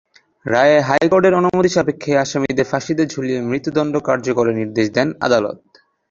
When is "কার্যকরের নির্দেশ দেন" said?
4.07-5.07